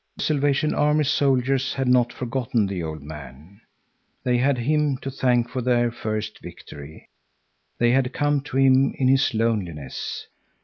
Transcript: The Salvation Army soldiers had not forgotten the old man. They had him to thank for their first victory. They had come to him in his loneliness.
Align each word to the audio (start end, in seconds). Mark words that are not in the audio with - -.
The 0.17 0.23
Salvation 0.23 0.73
Army 0.73 1.03
soldiers 1.03 1.75
had 1.75 1.87
not 1.87 2.11
forgotten 2.11 2.65
the 2.65 2.81
old 2.81 3.03
man. 3.03 3.61
They 4.23 4.39
had 4.39 4.57
him 4.57 4.97
to 5.03 5.11
thank 5.11 5.47
for 5.47 5.61
their 5.61 5.91
first 5.91 6.39
victory. 6.41 7.07
They 7.77 7.91
had 7.91 8.11
come 8.11 8.41
to 8.45 8.57
him 8.57 8.95
in 8.97 9.07
his 9.07 9.35
loneliness. 9.35 10.25